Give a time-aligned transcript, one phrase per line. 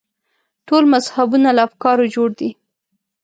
[0.67, 2.49] ټول مذهبونه له افکارو جوړ دي.